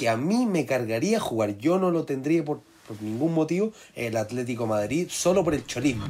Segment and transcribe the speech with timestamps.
[0.00, 4.16] que a mí me cargaría jugar, yo no lo tendría por, por ningún motivo, el
[4.16, 6.06] Atlético Madrid, solo por el chorismo.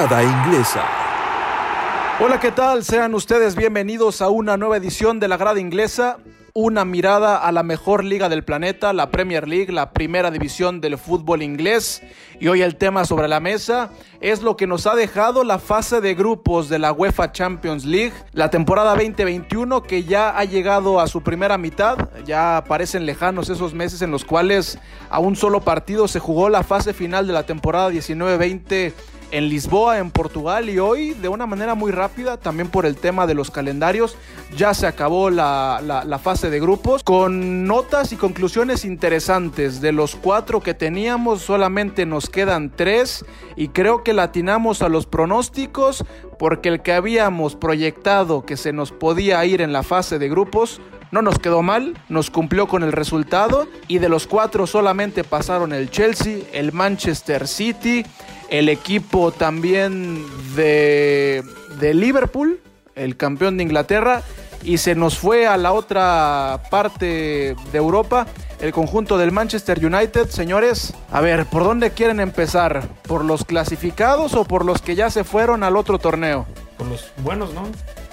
[0.00, 0.84] Inglesa.
[2.20, 2.84] Hola, ¿qué tal?
[2.84, 6.18] Sean ustedes bienvenidos a una nueva edición de la Grada Inglesa.
[6.54, 10.98] Una mirada a la mejor liga del planeta, la Premier League, la primera división del
[10.98, 12.00] fútbol inglés.
[12.38, 13.90] Y hoy el tema sobre la mesa
[14.20, 18.14] es lo que nos ha dejado la fase de grupos de la UEFA Champions League,
[18.32, 22.08] la temporada 2021 que ya ha llegado a su primera mitad.
[22.24, 24.78] Ya parecen lejanos esos meses en los cuales
[25.10, 28.92] a un solo partido se jugó la fase final de la temporada 19-20
[29.30, 33.26] en Lisboa, en Portugal, y hoy de una manera muy rápida, también por el tema
[33.26, 34.16] de los calendarios,
[34.56, 39.80] ya se acabó la, fase de grupos, con notas y conclusiones interesantes.
[39.80, 43.24] De los cuatro que teníamos, solamente nos quedan tres,
[43.56, 46.04] y creo que latinamos a los pronósticos,
[46.38, 50.80] porque el que habíamos proyectado que se nos podía ir en la fase de grupos,
[51.10, 55.72] no nos quedó mal, nos cumplió con el resultado y de los cuatro solamente pasaron
[55.72, 58.04] el Chelsea, el Manchester City,
[58.50, 61.42] el equipo también de,
[61.78, 62.60] de Liverpool,
[62.94, 64.22] el campeón de Inglaterra,
[64.62, 68.26] y se nos fue a la otra parte de Europa,
[68.60, 70.28] el conjunto del Manchester United.
[70.28, 72.88] Señores, a ver, ¿por dónde quieren empezar?
[73.06, 76.46] ¿Por los clasificados o por los que ya se fueron al otro torneo?
[76.76, 77.62] Por los buenos, ¿no?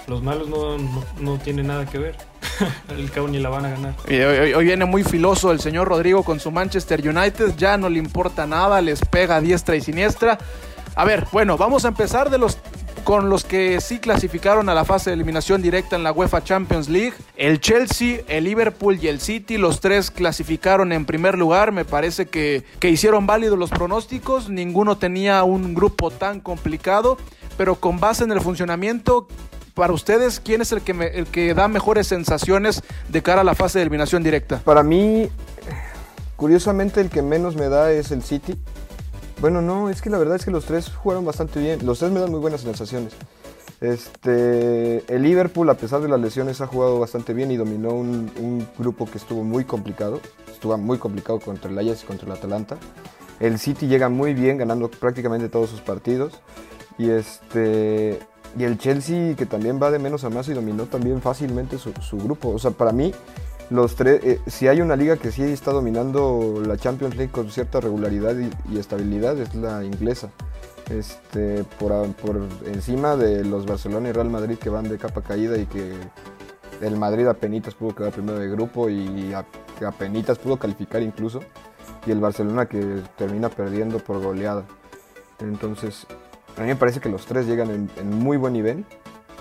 [0.06, 0.76] Los malos no,
[1.18, 2.16] no, tienen nada que ver.
[2.88, 3.94] el ni la van a ganar.
[4.06, 7.54] Hoy, viene muy filoso el señor Rodrigo con su Manchester United.
[7.56, 10.38] Ya no le importa nada, les pega diestra y siniestra.
[10.94, 12.58] A ver, bueno, vamos a empezar de los
[13.04, 16.88] con los que sí clasificaron a la fase de eliminación directa en la UEFA Champions
[16.88, 17.14] League.
[17.36, 21.70] El Chelsea, el Liverpool y el City, los tres clasificaron en primer lugar.
[21.70, 24.48] Me parece que, que hicieron válidos los pronósticos.
[24.48, 27.16] Ninguno tenía un grupo tan complicado,
[27.56, 29.28] pero con base en el funcionamiento,
[29.76, 33.54] para ustedes, ¿quién es el que, el que da mejores sensaciones de cara a la
[33.54, 34.58] fase de eliminación directa?
[34.64, 35.28] Para mí,
[36.36, 38.58] curiosamente, el que menos me da es el City.
[39.38, 41.84] Bueno, no, es que la verdad es que los tres jugaron bastante bien.
[41.84, 43.12] Los tres me dan muy buenas sensaciones.
[43.82, 48.66] Este, el Liverpool, a pesar de las lesiones, ha jugado bastante bien y dominó un,
[48.78, 50.22] grupo que estuvo muy complicado.
[50.50, 52.78] Estuvo muy complicado contra el Ajax y contra el Atalanta.
[53.40, 56.32] El City llega muy bien, ganando prácticamente todos sus partidos.
[56.96, 58.20] Y este,
[58.58, 61.92] y el Chelsea, que también va de menos a más y dominó también fácilmente su,
[62.18, 62.50] grupo.
[62.50, 63.12] O sea, para mí,
[63.70, 67.50] los tres, eh, si hay una liga que sí está dominando la Champions League con
[67.50, 68.34] cierta regularidad
[68.70, 70.30] y, estabilidad, es la inglesa.
[70.90, 71.92] Este, por,
[72.66, 75.94] encima de los Barcelona y Real Madrid que van de capa caída y que
[76.80, 79.34] el Madrid apenas pudo quedar primero de grupo y
[79.84, 81.40] apenas pudo calificar incluso.
[82.06, 84.64] Y el Barcelona que termina perdiendo por goleada.
[85.40, 86.06] Entonces,
[86.56, 88.84] a mí me parece que los tres llegan en, muy buen nivel.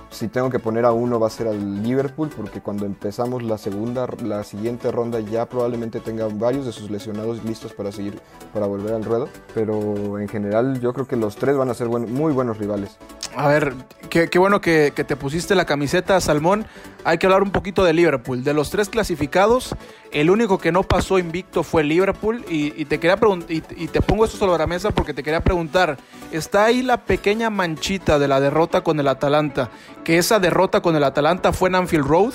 [0.09, 3.58] Si tengo que poner a uno va a ser al Liverpool porque cuando empezamos la
[3.58, 8.20] segunda, la siguiente ronda ya probablemente tenga varios de sus lesionados listos para seguir,
[8.54, 9.28] para volver al ruedo.
[9.54, 12.98] Pero en general yo creo que los tres van a ser muy buenos rivales.
[13.35, 13.73] A ver,
[14.09, 16.66] qué, bueno que, te pusiste la camiseta, Salmón.
[17.03, 18.46] Hay que hablar un poquito de Liverpool.
[18.46, 19.75] De los tres clasificados,
[20.13, 22.45] el único que no pasó invicto fue Liverpool.
[22.47, 23.19] Y, te quería
[23.50, 25.97] y, y, te pongo esto sobre la mesa porque te quería preguntar:
[26.31, 29.69] ¿está ahí la pequeña manchita de la derrota con el Atalanta?
[30.06, 32.34] Que esa derrota con el Atalanta fue en Anfield Road.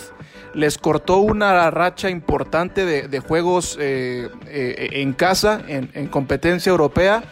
[0.53, 7.23] Les cortó una racha importante de, juegos eh, eh, en casa, en, en competencia europea.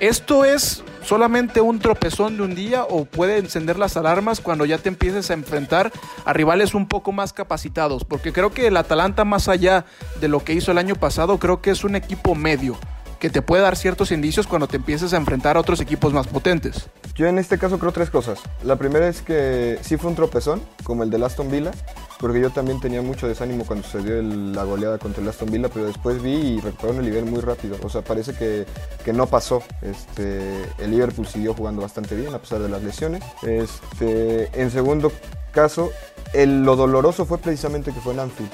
[0.00, 4.78] Esto es solamente un tropezón de un día o puede encender las alarmas cuando ya
[4.78, 5.92] te empieces a enfrentar
[6.24, 9.84] a rivales un poco más capacitados, porque creo que el Atalanta más allá
[10.20, 12.76] de lo que hizo el año pasado, creo que es un equipo medio
[13.20, 16.26] que te puede dar ciertos indicios cuando te empieces a enfrentar a otros equipos más
[16.26, 16.88] potentes.
[17.14, 18.40] Yo en este caso creo tres cosas.
[18.64, 21.72] La primera es que sí fue un tropezón, como el de Aston Villa,
[22.20, 25.86] porque yo también tenía mucho desánimo cuando sucedió la goleada contra el Aston Villa, pero
[25.86, 27.78] después vi y recuperaron el nivel muy rápido.
[27.82, 28.66] O sea, parece que,
[29.02, 29.62] que no pasó.
[29.80, 33.24] Este, el Liverpool siguió jugando bastante bien a pesar de las lesiones.
[33.42, 35.10] Este, en segundo
[35.50, 35.90] caso,
[36.34, 38.50] el, lo doloroso fue precisamente que fue en Anfield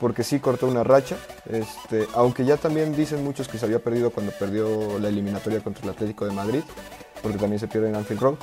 [0.00, 1.18] porque sí cortó una racha,
[1.50, 5.84] este, aunque ya también dicen muchos que se había perdido cuando perdió la eliminatoria contra
[5.84, 6.62] el Atlético de Madrid,
[7.22, 8.34] porque también se pierde en Anfield Road.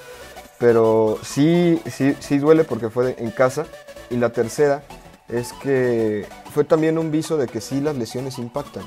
[0.60, 3.66] pero sí, sí, sí duele porque fue en casa.
[4.09, 4.83] Y la tercera
[5.27, 8.83] es que fue también un viso de que sí las lesiones impactan,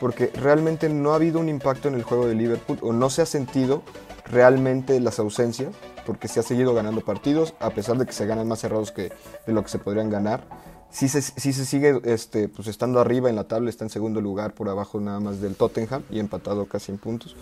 [0.00, 3.22] porque realmente no ha habido un impacto en el juego de Liverpool o no se
[3.22, 3.82] ha sentido
[4.26, 5.74] realmente las ausencias,
[6.04, 9.10] porque se ha seguido ganando partidos, a pesar de que se ganan más cerrados que
[9.46, 10.44] de lo que se podrían ganar.
[10.90, 14.22] Sí se, sí se sigue este, pues estando arriba en la tabla, está en segundo
[14.22, 17.36] lugar por abajo nada más del Tottenham y empatado casi en puntos.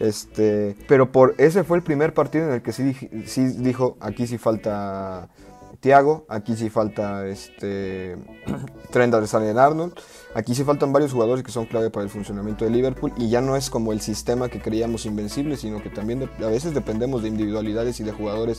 [0.00, 2.96] Este, pero por ese fue el primer partido en el que sí,
[3.26, 5.28] sí dijo, aquí sí falta
[5.80, 8.16] Thiago, aquí sí falta este,
[8.90, 9.94] Trent Alexander-Arnold,
[10.34, 13.40] aquí sí faltan varios jugadores que son clave para el funcionamiento de Liverpool y ya
[13.40, 17.28] no es como el sistema que creíamos invencible, sino que también a veces dependemos de
[17.28, 18.58] individualidades y de jugadores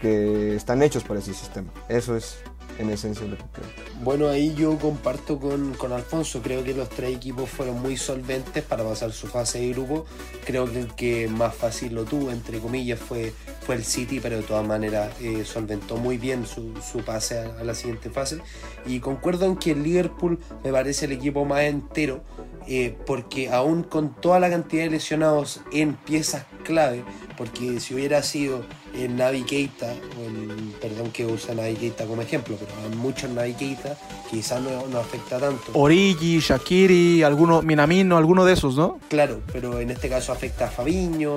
[0.00, 1.70] que están hechos para ese sistema.
[1.88, 2.38] Eso es
[2.78, 3.66] en esencia lo que creo.
[4.02, 6.42] Bueno, ahí yo comparto con, con Alfonso.
[6.42, 10.06] Creo que los tres equipos fueron muy solventes para pasar su fase de grupo.
[10.44, 13.32] Creo que el que más fácil lo tuvo, entre comillas, fue,
[13.64, 17.64] fue el City, pero de todas maneras eh, solventó muy bien su, su pase a,
[17.64, 18.38] la siguiente fase.
[18.86, 22.22] Y concuerdo en que el Liverpool me parece el equipo más entero,
[22.66, 27.04] eh, porque aún con toda la cantidad de lesionados en piezas clave,
[27.36, 28.64] porque si hubiera sido
[28.94, 29.86] el Navi Keita,
[30.18, 33.96] o el- perdón que usa Navi Keita como ejemplo, pero hay muchos Navi Keita,
[34.30, 35.62] quizás no, no afecta tanto.
[35.74, 38.98] Origi, Shakiri, alguno, Minamino, alguno de esos, ¿no?
[39.08, 41.34] Claro, pero en este caso afecta a Fabiño,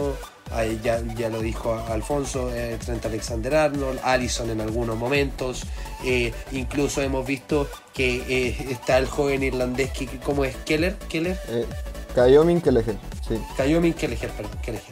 [0.51, 5.63] a- ya, ya lo dijo Alfonso, eh, Trent Alexander Arnold, Allison en algunos momentos.
[6.03, 10.55] eh, incluso hemos visto que eh, está el joven irlandés, que, ¿cómo es?
[10.57, 11.65] Keller, Keller, Eh,
[12.13, 12.95] Kayomin Kelleher,
[13.27, 13.35] sí.
[13.57, 14.83] Kayomin Kelleher, perdón, Kelleher.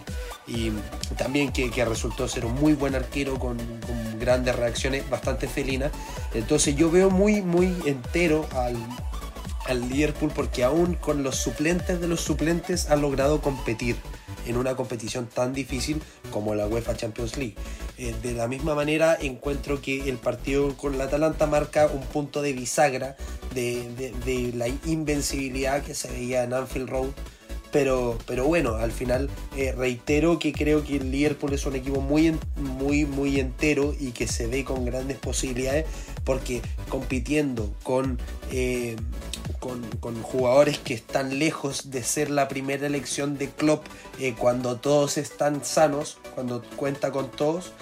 [0.47, 0.71] Y
[1.17, 5.91] también que, que resultó ser un muy buen arquero con, con grandes reacciones, bastante felinas.
[6.33, 8.75] Entonces yo veo muy, muy entero al,
[9.67, 13.95] al Liverpool porque aún con los suplentes de los suplentes ha logrado competir
[14.45, 17.55] en una competición tan difícil como la UEFA Champions League.
[17.97, 22.41] Eh, de la misma manera encuentro que el partido con la Atalanta marca un punto
[22.41, 23.15] de bisagra
[23.55, 27.09] de, de- de la invencibilidad que se veía en Anfield Road
[27.73, 31.99] pero, pero bueno, al final eh, reitero que creo que el Liverpool es un equipo
[31.99, 35.87] muy, muy, muy entero y que se ve con grandes posibilidades
[36.23, 38.19] porque compitiendo con,
[38.51, 38.95] eh,
[39.59, 43.87] con, con jugadores que están lejos de ser la primera elección de Klopp
[44.19, 47.73] eh, cuando todos están sanos, cuando cuenta con todos,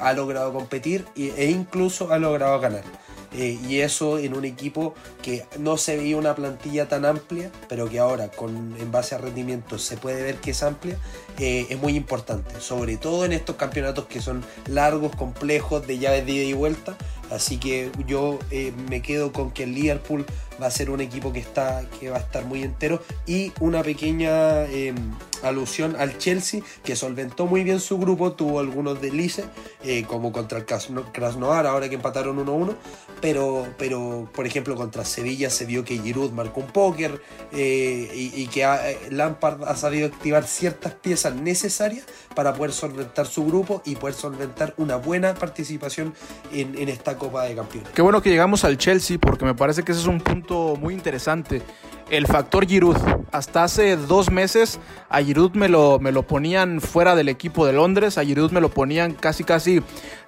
[0.00, 2.84] ha logrado competir e incluso ha logrado ganar.
[3.32, 7.88] Eh, y eso en un equipo que no se veía una plantilla tan amplia, pero
[7.88, 10.98] que ahora con, en base a rendimiento se puede ver que es amplia,
[11.38, 16.26] eh, es muy importante, sobre todo en estos campeonatos que son largos, complejos, de llaves
[16.26, 16.96] de ida y vuelta.
[17.30, 20.26] Así que yo eh, me quedo con que el Liverpool
[20.60, 23.02] va a ser un equipo que, está, que va a estar muy entero.
[23.26, 24.94] Y una pequeña eh,
[25.42, 29.46] alusión al Chelsea que solventó muy bien su grupo, tuvo algunos deslices
[29.84, 32.76] eh, como contra el Krasno- Krasnodar ahora que empataron 1-1
[33.20, 37.20] pero, pero por ejemplo contra Sevilla se vio que Giroud marcó un póker
[37.52, 43.44] eh, y, que eh, Lampard ha sabido activar ciertas piezas necesarias para poder solventar su
[43.44, 46.14] grupo y poder solventar una buena participación
[46.52, 47.90] en, esta Copa de Campeones.
[47.92, 50.94] Qué bueno que llegamos al Chelsea porque me parece que ese es un punto muy
[50.94, 51.62] interesante.
[52.08, 52.96] El factor Giroud.
[53.30, 57.72] Hasta hace dos meses a Giroud me lo, me lo ponían fuera del equipo de
[57.72, 58.18] Londres.
[58.18, 59.82] A Giroud me lo ponían casi casi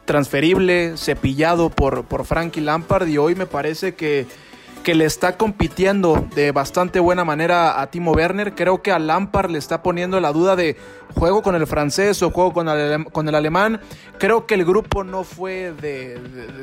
[0.04, 3.08] transferible, cepillado por, por Frankie Lampard.
[3.08, 4.26] Y hoy me parece que,
[4.82, 8.54] que le está compitiendo de bastante buena manera a Timo Werner.
[8.54, 10.76] Creo que a Lampard le está poniendo la duda de
[11.14, 13.80] juego con el francés o juego con el, con el alemán.
[14.18, 16.18] Creo que el grupo no fue de,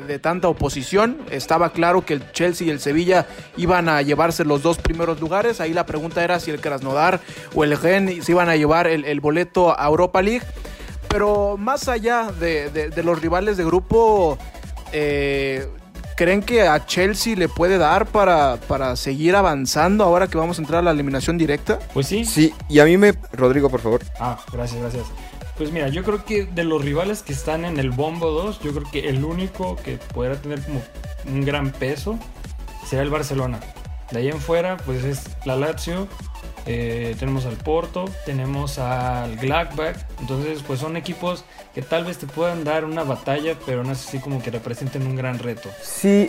[0.06, 1.18] de- tanta oposición.
[1.30, 5.60] Estaba claro que el Chelsea y el Sevilla iban a llevarse los dos primeros lugares.
[5.60, 7.20] Ahí la pregunta era si el Krasnodar
[7.54, 10.44] o el Gen se iban a llevar el, el boleto a Europa League.
[11.08, 14.38] Pero más allá de, de- de los rivales de grupo,
[14.92, 15.66] eh,
[16.20, 20.60] ¿creen que a Chelsea le puede dar para, para seguir avanzando ahora que vamos a
[20.60, 21.78] entrar a la eliminación directa?
[21.94, 22.26] Pues sí.
[22.26, 23.14] Sí, y a mí me...
[23.32, 24.02] Rodrigo, por favor.
[24.18, 25.06] Ah, gracias, gracias.
[25.56, 28.74] Pues mira, yo creo que de los rivales que están en el Bombo 2, yo
[28.74, 30.82] creo que el único que podrá tener como
[31.24, 32.18] un gran peso
[32.86, 33.58] será el Barcelona.
[34.10, 36.06] De ahí en fuera, pues es la Lazio,
[36.66, 39.96] eh, tenemos al Porto, tenemos al Gladbach.
[40.20, 44.06] Entonces, pues son equipos que tal vez te puedan dar una batalla, pero no es
[44.06, 45.68] así como que representen un gran reto.
[45.82, 46.28] Sí,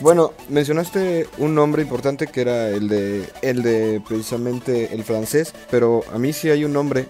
[0.00, 6.02] bueno, mencionaste un nombre importante que era el de, el de precisamente el francés, pero
[6.12, 7.06] a mí sí hay un nombre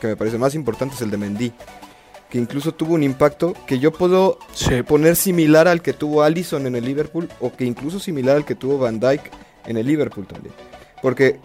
[0.00, 1.52] que me parece más importante, es el de Mendy,
[2.28, 4.82] que incluso tuvo un impacto que yo puedo Sí.
[4.82, 8.54] poner similar al que tuvo Allison en el Liverpool o que incluso similar al que
[8.54, 9.30] tuvo Van Dyke
[9.64, 10.54] en el Liverpool también.
[11.00, 11.38] Porque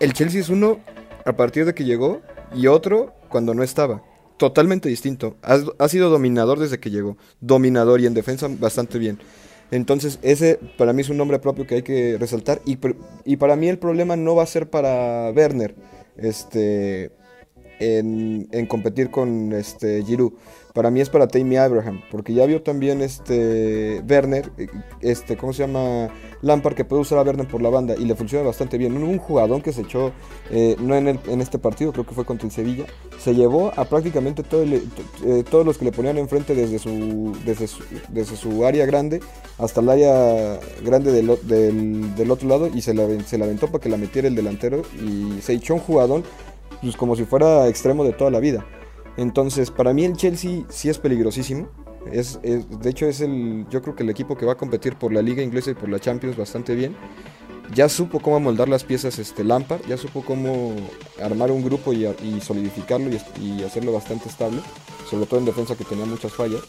[0.00, 0.80] el Chelsea es uno
[1.24, 2.22] a partir de que llegó
[2.54, 4.02] y otro cuando no estaba.
[4.38, 5.36] totalmente distinto.
[5.42, 7.18] Ha, ha, sido dominador desde que llegó.
[7.40, 9.18] Dominador y en defensa bastante bien.
[9.70, 12.60] Entonces, ese para mí es un nombre propio que hay que resaltar.
[12.64, 12.78] Y,
[13.26, 15.74] y para mí el problema no va a ser para Werner.
[16.16, 17.12] Este.
[17.80, 20.32] En, competir con este Giroud
[20.72, 24.50] para mí es para Tammy Abraham, porque ya vio también este Werner,
[25.00, 26.08] este, ¿cómo se llama?
[26.42, 28.96] Lampard, que puede usar a Werner por la banda y le funciona bastante bien.
[28.96, 30.12] Un, jugador que se echó,
[30.50, 32.84] eh, no en, este partido, creo que fue contra el Sevilla,
[33.18, 37.66] se llevó a prácticamente todo eh, todos los que le ponían enfrente desde su, desde
[37.66, 39.20] su, desde su área grande
[39.58, 41.36] hasta el área grande del,
[42.16, 44.82] del, otro lado y se la, se la aventó para que la metiera el delantero
[45.02, 46.22] y se echó un jugador
[46.80, 48.66] pues como si fuera extremo de toda la vida.
[49.16, 51.68] Entonces, para mí el Chelsea sí es peligrosísimo.
[52.10, 55.12] Es, de hecho, es el, yo creo que el equipo que va a competir por
[55.12, 56.96] la Liga Inglesa y por la Champions bastante bien.
[57.74, 60.74] Ya supo cómo moldar las piezas este, Lampard, ya supo cómo
[61.22, 63.10] armar un grupo y, solidificarlo
[63.40, 64.60] y hacerlo bastante estable,
[65.08, 66.62] sobre todo en defensa que tenía muchas fallas.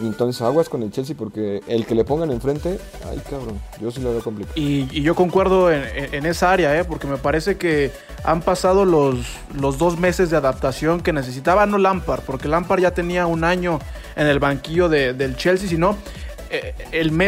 [0.00, 4.00] Entonces aguas con el Chelsea porque el que le pongan enfrente, ay cabrón, yo sí
[4.00, 4.54] lo veo complicado.
[4.56, 6.84] Y, yo concuerdo en, esa área, ¿eh?
[6.84, 7.92] porque me parece que
[8.24, 12.92] han pasado los, los dos meses de adaptación que necesitaba, no Lampard, porque Lampard ya
[12.92, 13.78] tenía un año
[14.16, 15.96] en el banquillo del Chelsea, sino
[16.50, 17.20] eh, el,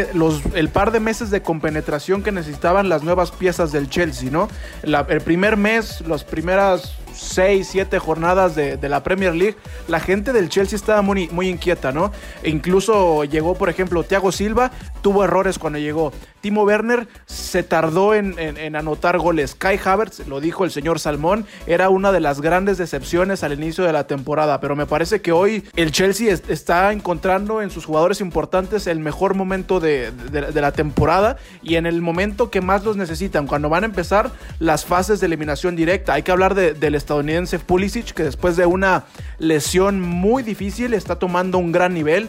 [0.54, 4.48] el, par de meses de compenetración que necesitaban las nuevas piezas del Chelsea, ¿no?
[4.82, 9.56] el primer mes, las primeras 6, 7 jornadas de, la Premier League,
[9.88, 12.12] la gente del Chelsea estaba muy, muy inquieta, ¿no?
[12.42, 14.70] E incluso llegó, por ejemplo, Thiago Silva,
[15.02, 16.12] tuvo errores cuando llegó.
[16.46, 18.36] Timo Werner se tardó en,
[18.76, 19.56] anotar goles.
[19.56, 23.82] Kai Havertz, lo dijo el señor Salmón, era una de las grandes decepciones al inicio
[23.82, 28.20] de la temporada, pero me parece que hoy el Chelsea está encontrando en sus jugadores
[28.20, 30.12] importantes el mejor momento de,
[30.54, 34.30] la temporada y en el momento que más los necesitan, cuando van a empezar
[34.60, 36.14] las fases de eliminación directa.
[36.14, 39.04] Hay que hablar del estadounidense Pulisic, que después de una
[39.38, 42.28] lesión muy difícil está tomando un gran nivel.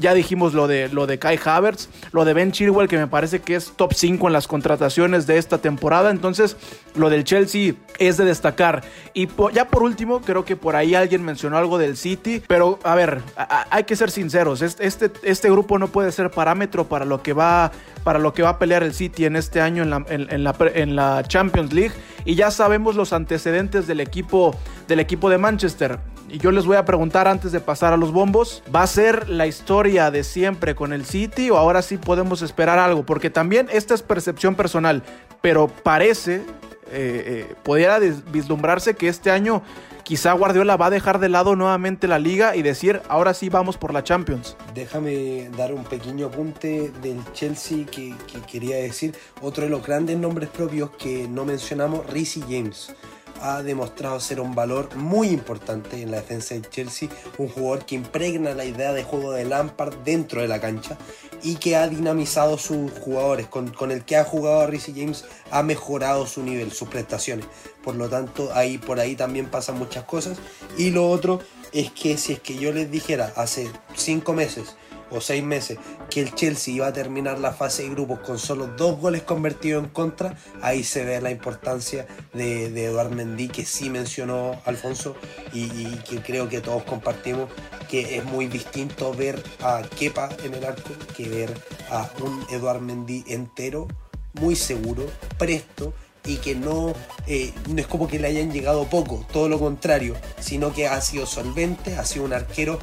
[0.00, 3.40] Ya dijimos lo de, lo de Kai Havertz, lo de Ben Chilwell, que me parece
[3.40, 6.10] que es top 5 en las contrataciones de esta temporada.
[6.10, 6.58] Entonces,
[6.94, 8.84] lo del Chelsea es de destacar.
[9.14, 12.42] Y ya por último, creo que por ahí alguien mencionó algo del City.
[12.46, 13.22] Pero, a ver,
[13.70, 14.60] hay que ser sinceros.
[14.60, 17.72] Este, este grupo no puede ser parámetro para lo que va
[18.04, 21.22] para lo que va a pelear el City en este año en la, en la
[21.26, 21.92] Champions League.
[22.28, 24.54] Y ya sabemos los antecedentes del equipo,
[24.86, 25.98] del equipo de Manchester.
[26.28, 29.30] Y yo les voy a preguntar antes de pasar a los bombos, ¿va a ser
[29.30, 33.06] la historia de siempre con el City o ahora sí podemos esperar algo?
[33.06, 35.02] Porque también esta es percepción personal,
[35.40, 36.42] pero parece,
[36.90, 39.62] eh, eh, pudiera vislumbrarse que este año
[40.02, 43.76] quizá Guardiola va a dejar de lado nuevamente la liga y decir, ahora sí vamos
[43.76, 44.56] por la Champions.
[44.74, 49.14] Déjame dar un pequeño apunte del Chelsea que, que quería decir.
[49.42, 52.94] Otro de los grandes nombres propios que no mencionamos, Rizzy James
[53.42, 57.94] ha demostrado ser un valor muy importante en la defensa de Chelsea, un jugador que
[57.94, 60.96] impregna la idea de juego de Lampard dentro de la cancha
[61.42, 65.62] y que ha dinamizado sus jugadores, con, el que ha jugado a Reece James ha
[65.62, 67.46] mejorado su nivel, sus prestaciones.
[67.82, 70.38] Por lo tanto, ahí por ahí también pasan muchas cosas.
[70.76, 71.40] Y lo otro
[71.72, 74.76] es que si es que yo les dijera hace cinco meses
[75.10, 75.78] o seis meses
[76.10, 79.84] que el Chelsea iba a terminar la fase de grupos con solo dos goles convertidos
[79.84, 85.16] en contra, ahí se ve la importancia de, de Eduard Mendy que sí mencionó Alfonso
[85.52, 87.50] y, que creo que todos compartimos
[87.88, 91.54] que es muy distinto ver a Kepa en el arco que ver
[91.90, 93.88] a un Eduard Mendy entero,
[94.34, 95.06] muy seguro,
[95.38, 96.92] presto y que no,
[97.26, 101.00] eh, no es como que le hayan llegado poco, todo lo contrario, sino que ha
[101.00, 102.78] sido solvente, ha sido un arquero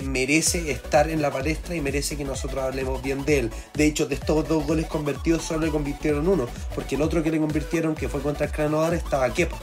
[0.00, 3.50] merece estar en la palestra y merece que nosotros hablemos bien de él.
[3.74, 7.30] De hecho, de estos dos goles convertidos solo le convirtieron uno, porque el otro que
[7.30, 9.58] le convirtieron, que fue contra el Krasnodar, estaba Kepa.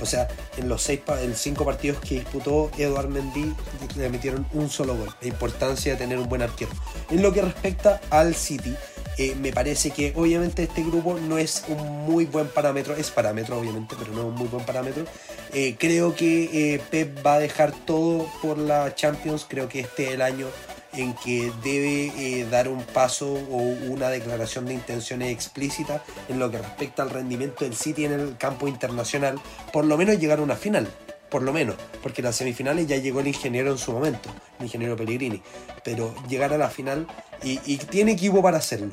[0.00, 3.54] O sea, en los seis, en cinco partidos que disputó Eduard Mendy
[3.96, 5.08] le metieron un solo gol.
[5.20, 6.70] La importancia de tener un buen arquero.
[7.10, 8.74] En lo que respecta al City,
[9.16, 13.58] eh, me parece que obviamente este grupo no es un muy buen parámetro, es parámetro
[13.58, 15.04] obviamente, pero no es un muy buen parámetro.
[15.52, 20.08] Eh, creo que eh, Pep va a dejar todo por la Champions, creo que este
[20.08, 20.46] es el año
[20.92, 26.58] en que debe dar un paso o una declaración de intenciones explícita en lo que
[26.58, 29.40] respecta al rendimiento del City en el campo internacional,
[29.72, 30.88] por lo menos llegar a una final
[31.34, 34.66] por lo menos, porque en las semifinales ya llegó el ingeniero en su momento, el
[34.66, 35.42] ingeniero Pellegrini,
[35.82, 37.08] pero llegar a la final
[37.42, 38.92] y, y tiene equipo para hacerlo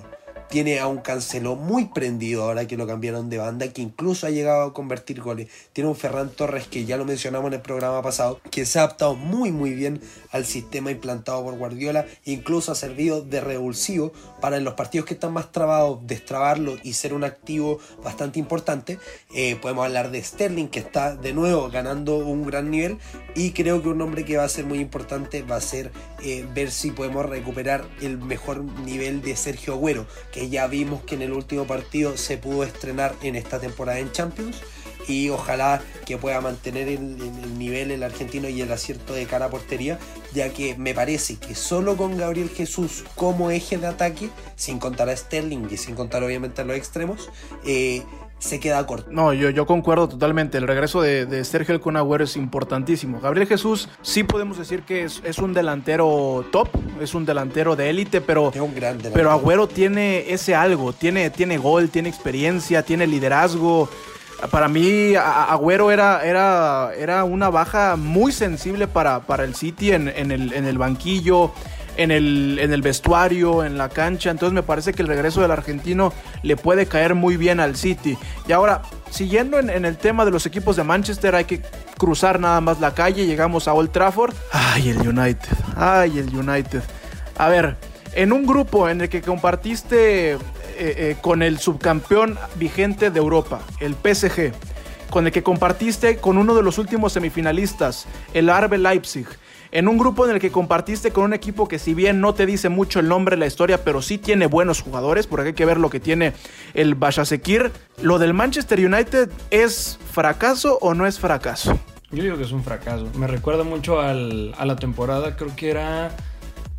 [0.51, 4.31] tiene a un Cancelo muy prendido ahora que lo cambiaron de banda, que incluso ha
[4.31, 5.47] llegado a convertir goles.
[5.71, 8.83] Tiene un Ferran Torres que ya lo mencionamos en el programa pasado, que se ha
[8.83, 14.57] adaptado muy muy bien al sistema implantado por Guardiola, incluso ha servido de revulsivo para
[14.57, 18.99] en los partidos que están más trabados, destrabarlo y ser un activo bastante importante.
[19.33, 22.97] Eh, podemos hablar de Sterling, que está de nuevo ganando un gran nivel,
[23.35, 25.91] y creo que un nombre que va a ser muy importante va a ser
[26.21, 31.15] eh, ver si podemos recuperar el mejor nivel de Sergio Agüero, que ya vimos que
[31.15, 34.61] en el último partido se pudo estrenar en esta temporada en Champions
[35.07, 39.45] y ojalá que pueda mantener el, el, nivel el argentino y el acierto de cara
[39.45, 39.99] a portería,
[40.33, 45.09] ya que me parece que solo con Gabriel Jesús como eje de ataque, sin contar
[45.09, 47.29] a Sterling y sin contar obviamente a los extremos,
[47.65, 48.03] eh,
[48.41, 49.07] se queda corto.
[49.11, 50.57] No, yo, yo concuerdo totalmente.
[50.57, 53.21] El regreso de, de Sergio El Agüero es importantísimo.
[53.21, 56.67] Gabriel Jesús sí podemos decir que es, es un delantero top,
[56.99, 59.13] es un delantero de élite, pero, Es un gran delantero.
[59.13, 63.87] pero Agüero tiene ese algo, tiene, tiene gol, tiene experiencia, tiene liderazgo.
[64.49, 70.07] Para mí, Agüero era, era, era una baja muy sensible para, para el City en,
[70.07, 71.51] en el, en el banquillo,
[71.97, 74.31] en el, en el vestuario, en la cancha.
[74.31, 78.17] Entonces me parece que el regreso del argentino le puede caer muy bien al City.
[78.47, 81.61] Y ahora, siguiendo en, en el tema de los equipos de Manchester, hay que
[81.97, 83.25] cruzar nada más la calle.
[83.25, 84.33] Llegamos a Old Trafford.
[84.51, 85.49] Ay, el United.
[85.75, 86.81] Ay, el United.
[87.37, 87.77] A ver,
[88.13, 90.39] en un grupo en el que compartiste eh,
[90.77, 94.51] eh, con el subcampeón vigente de Europa, el PSG,
[95.09, 99.27] con el que compartiste con uno de los últimos semifinalistas, el RB Leipzig,
[99.71, 102.45] en un grupo en el que compartiste con un equipo que si bien no te
[102.45, 105.77] dice mucho el nombre, la historia, pero sí tiene buenos jugadores, porque hay que ver
[105.77, 106.33] lo que tiene
[106.73, 111.79] el Bashasekir, ¿lo del Manchester United es fracaso o no es fracaso?
[112.11, 113.07] Yo digo que es un fracaso.
[113.17, 116.11] Me recuerda mucho al- a la temporada, creo que era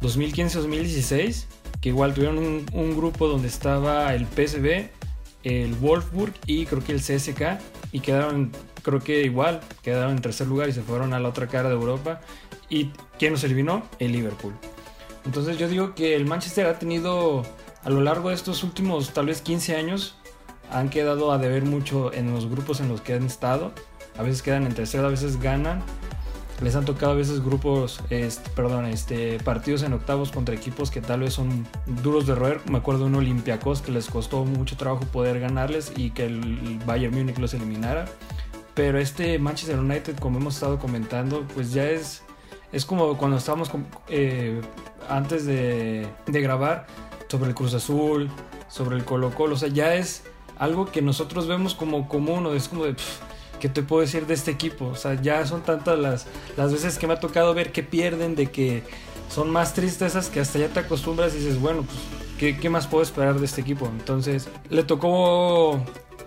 [0.02, 1.46] 2015-2016,
[1.80, 4.90] que igual tuvieron un, un grupo donde estaba el PSV,
[5.44, 7.58] el Wolfsburg y creo que el CSK,
[7.92, 11.46] y quedaron, creo que igual, quedaron en tercer lugar y se fueron a la otra
[11.46, 12.20] cara de Europa.
[12.72, 13.82] ¿Y quién nos eliminó?
[13.98, 14.54] El Liverpool.
[15.26, 17.42] Entonces yo digo que el Manchester ha tenido,
[17.84, 20.16] a lo largo de estos últimos tal vez 15 años,
[20.70, 23.72] han quedado a deber mucho en los grupos en los que han estado.
[24.16, 25.82] A veces quedan en tercero, a veces ganan.
[26.62, 31.02] Les han tocado a veces grupos, este, perdón, este, partidos en octavos contra equipos que
[31.02, 31.66] tal vez son
[32.02, 32.62] duros de roer.
[32.70, 36.80] Me acuerdo de un Olympiacos que les costó mucho trabajo poder ganarles y que el
[36.87, 38.06] Bayern Múnich los eliminara.
[38.72, 42.22] Pero este Manchester United, como hemos estado comentando, pues ya es,
[42.72, 43.70] es como cuando estábamos
[44.08, 44.61] eh,
[45.08, 46.87] antes de, grabar
[47.28, 48.30] sobre el Cruz Azul,
[48.68, 49.54] sobre el Colo Colo.
[49.54, 50.24] O sea, ya es
[50.58, 52.94] algo que nosotros vemos como común o es como de...
[52.94, 53.20] pff,
[53.61, 54.87] ¿Qué te puedo decir de este equipo?
[54.87, 58.35] O sea, ya son tantas las, las veces que me ha tocado ver que pierden,
[58.35, 58.82] de que
[59.28, 61.98] son más tristezas que hasta ya te acostumbras y dices, bueno, pues,
[62.38, 63.87] ¿qué, qué más puedo esperar de este equipo?
[63.87, 65.80] Entonces, le tocó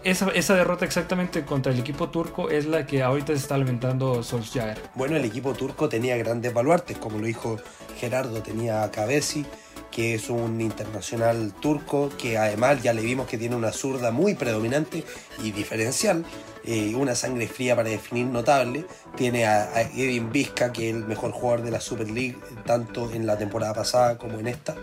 [0.03, 4.23] esa, esa derrota exactamente contra el equipo turco, es la que ahorita se está lamentando
[4.23, 4.81] Solskjaer.
[4.95, 7.57] Bueno, el equipo turco tenía grandes baluartes, como lo dijo
[7.97, 9.45] Gerardo, tenía a Cabesi,
[9.91, 14.35] que es un internacional turco, que además ya le vimos que tiene una zurda muy
[14.35, 15.05] predominante
[15.41, 16.25] y diferencial,
[16.65, 18.85] eh, una sangre fría para definir notable.
[19.15, 23.11] Tiene a, a Edin Vizca, que es el mejor jugador de la Super League, tanto
[23.11, 24.75] en la temporada pasada como en esta,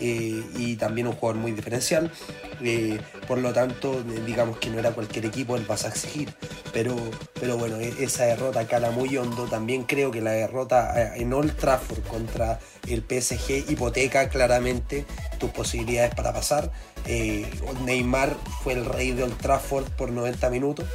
[0.00, 2.10] eh, y también un jugador muy diferencial.
[2.62, 6.34] Eh, por lo tanto, eh, digamos que no era cualquier equipo el vas a exigir.
[6.72, 6.96] Pero,
[7.38, 9.44] pero bueno, e- esa derrota cala muy hondo.
[9.44, 15.04] También creo que la derrota eh, en Old Trafford contra el PSG hipoteca claramente
[15.38, 16.70] tus posibilidades para pasar.
[17.84, 20.86] Neymar fue el rey de Old Trafford por 90 minutos.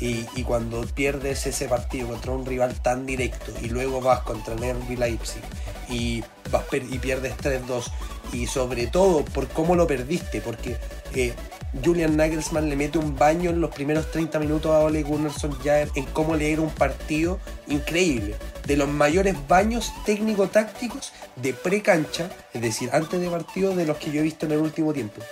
[0.00, 4.54] Y, y cuando pierdes ese partido contra un rival tan directo y luego vas contra
[4.54, 4.60] el
[4.98, 5.42] Leipzig
[5.90, 7.84] y, vas y pierdes 3-2
[8.32, 10.76] y sobre todo por cómo lo perdiste, porque
[11.14, 11.32] eh,
[11.84, 15.88] Julian Nagelsmann le mete un baño en los primeros 30 minutos a Ole Gunnar Solskjaer
[15.94, 18.36] en cómo leer un partido increíble.
[18.66, 24.10] De los mayores baños técnico-tácticos de pre-cancha, es decir, antes de partido, de los que
[24.10, 25.22] yo he visto en el último tiempo.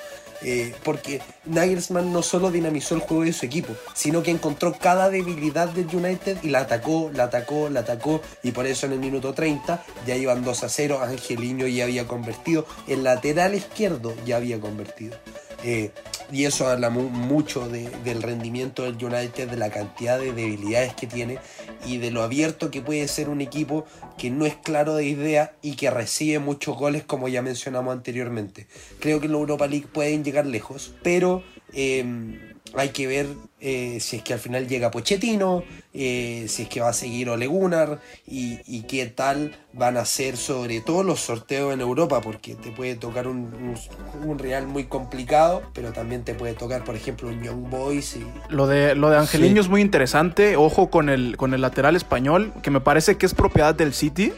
[0.42, 5.08] Eh, porque Nagelsmann no solo dinamizó el juego de su equipo, sino que encontró cada
[5.10, 8.98] debilidad del United y la atacó, la atacó, la atacó, y por eso en el
[8.98, 14.36] minuto 30 ya iban 2 a 0, Angeliño ya había convertido, el lateral izquierdo ya
[14.36, 15.16] había convertido.
[15.64, 15.90] Eh,
[16.32, 20.94] y eso habla mu- mucho de- del rendimiento del United, de la cantidad de debilidades
[20.94, 21.38] que tiene
[21.86, 23.86] y de lo abierto que puede ser un equipo
[24.18, 28.66] que no es claro de idea y que recibe muchos goles como ya mencionamos anteriormente.
[29.00, 31.42] Creo que en la Europa League pueden llegar lejos, pero
[31.72, 32.38] em,
[32.74, 33.26] hay que ver
[33.68, 37.28] eh, si es que al final llega Pochettino, eh, si es que va a seguir
[37.28, 42.20] Ole Gunnar y, y, qué tal van a ser sobre todo los sorteos en Europa,
[42.20, 43.76] porque te puede tocar un, un,
[44.24, 48.14] un Real muy complicado, pero también te puede tocar, por ejemplo, un Young Boys.
[48.14, 48.24] Y...
[48.50, 49.66] Lo de, lo de Angeliño sí.
[49.66, 53.34] es muy interesante, ojo con el, con el lateral español, que me parece que es
[53.34, 54.32] propiedad del City.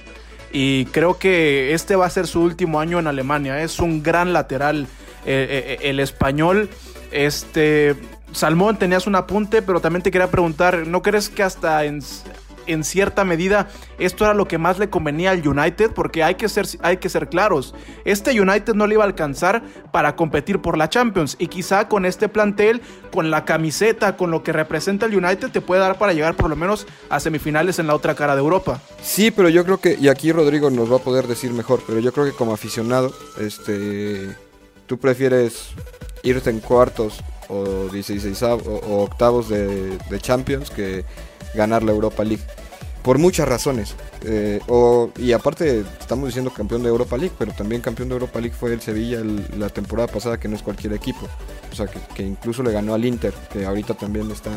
[0.54, 3.62] Y creo que este va a ser su último año en Alemania.
[3.62, 4.86] Es un gran lateral.
[5.26, 6.70] Eh, eh, el español,
[7.10, 7.94] este,
[8.32, 12.02] Salmón, tenías un apunte, pero también te quería preguntar, ¿no crees que hasta en,
[12.66, 15.92] en, cierta medida esto era lo que más le convenía al United?
[15.92, 19.62] Porque hay que, ser, hay que ser claros, este United no le iba a alcanzar
[19.90, 24.42] para competir por la Champions y quizá con este plantel, con la camiseta, con lo
[24.42, 27.86] que representa el United, te puede dar para llegar por lo menos a semifinales en
[27.86, 28.80] la otra cara de Europa.
[29.02, 31.98] Sí, pero yo creo que, y aquí Rodrigo nos va a poder decir mejor, pero
[31.98, 34.36] yo creo que como aficionado, este,
[34.86, 35.70] tú prefieres
[36.22, 41.04] irte en cuartos o 16 o, o octavos de, de, Champions que
[41.54, 42.42] ganar la Europa League.
[43.02, 43.94] Por muchas razones.
[44.24, 48.40] Eh, o, y aparte, estamos diciendo campeón de Europa League, pero también campeón de Europa
[48.40, 51.26] League fue el Sevilla el, la temporada pasada, que no es cualquier equipo.
[51.72, 54.50] O sea, que, que, incluso le ganó al Inter, que ahorita también está,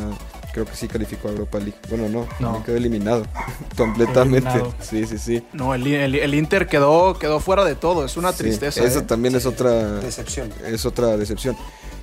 [0.52, 1.78] creo que sí calificó a Europa League.
[1.90, 2.64] Bueno, no, no.
[2.64, 3.26] quedó eliminado
[3.78, 4.50] completamente.
[4.50, 4.74] Eliminado.
[4.82, 5.44] Sí, sí, sí.
[5.54, 8.84] No, el, el, el, Inter quedó, quedó fuera de todo, es una tristeza.
[8.84, 9.04] Esa ¿eh?
[9.04, 10.50] también sí, es otra decepción.
[10.66, 11.56] Es otra decepción.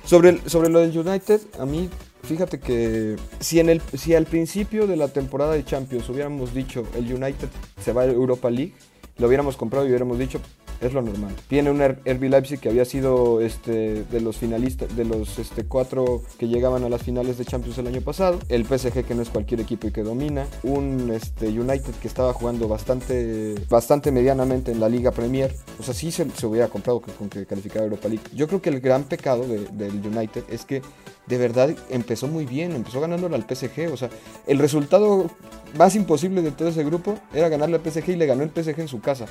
[0.05, 1.89] Sobre, el, sobre lo del United, a mí,
[2.23, 6.83] fíjate que si, en el, si al principio de la temporada de Champions hubiéramos dicho
[6.95, 7.49] el United
[7.83, 8.73] se va a Europa League,
[9.17, 10.39] lo hubiéramos comprado y hubiéramos dicho
[10.81, 11.35] es lo normal.
[11.47, 16.21] Tiene un RB Leipzig que había sido este, de los finalistas, de los este, cuatro
[16.37, 18.39] que llegaban a las finales de Champions el año pasado.
[18.49, 20.47] El PSG que no es cualquier equipo y que domina.
[20.63, 25.53] Un este, United que estaba jugando bastante, bastante medianamente en la Liga Premier.
[25.79, 28.23] O sea, sí se, se hubiera comprado con que calificara Europa League.
[28.33, 30.81] Yo creo que el gran pecado de, del United es que
[31.27, 33.93] de verdad empezó muy bien, empezó ganándole al PSG.
[33.93, 34.09] O sea,
[34.47, 35.29] el resultado
[35.77, 38.79] más imposible de todo ese grupo era ganarle al PSG y le ganó el PSG
[38.79, 39.27] en su casa.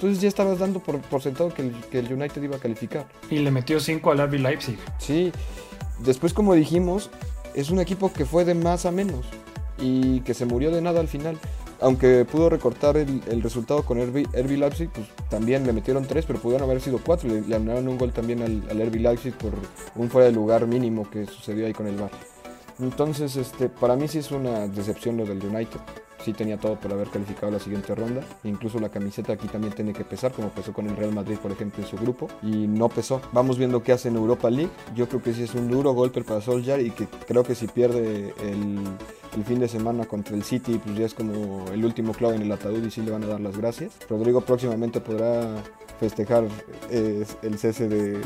[0.00, 3.04] Entonces ya estabas dando por, por sentado que el, que el, United iba a calificar.
[3.28, 4.78] Y le metió 5 al RB Leipzig.
[4.96, 5.30] Sí.
[5.98, 7.10] Después, como dijimos,
[7.54, 9.26] es un equipo que fue de más a menos
[9.78, 11.38] y que se murió de nada al final.
[11.82, 16.24] Aunque pudo recortar el, el resultado con RB, RB, Leipzig, pues también le metieron 3,
[16.24, 17.28] pero pudieron haber sido 4.
[17.28, 19.52] Le, le anularon un gol también al, al RB Leipzig por
[19.96, 22.10] un fuera de lugar mínimo que sucedió ahí con el VAR.
[22.78, 25.80] Entonces, este, para mí sí es una decepción lo del United
[26.24, 28.22] sí tenía todo para haber calificado la siguiente ronda.
[28.44, 31.52] Incluso la camiseta aquí también tiene que pesar, como pesó con el Real Madrid, por
[31.52, 32.28] ejemplo, en su grupo.
[32.42, 33.20] Y no pesó.
[33.32, 34.70] Vamos viendo qué hace en Europa League.
[34.94, 37.66] Yo creo que sí es un duro golpe para Solskjaer y que creo que si
[37.66, 38.78] pierde el,
[39.36, 42.42] el fin de semana contra el City, pues ya es como el último clavo en
[42.42, 43.92] el ataúd y sí le van a dar las gracias.
[44.08, 45.62] Rodrigo próximamente podrá
[45.98, 46.44] festejar
[46.90, 48.20] eh, el cese de,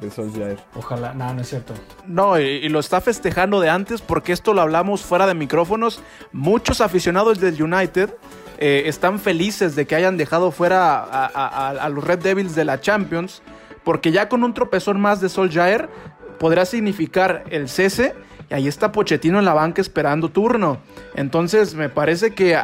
[0.00, 0.58] de Solskjaer.
[0.74, 1.74] Ojalá, nada, no es cierto.
[2.06, 6.02] No, y, y, lo está festejando de antes porque esto lo hablamos fuera de micrófonos.
[6.32, 8.14] Muchos aficionados del United
[8.58, 12.64] eh, están felices de que hayan dejado fuera a, a, a, los Red Devils de
[12.64, 13.40] la Champions
[13.84, 15.88] porque ya con un tropezón más de Solskjaer
[16.38, 18.14] podrá significar el cese
[18.50, 20.78] y ahí está Pochettino en la banca esperando turno.
[21.14, 22.58] Entonces me parece que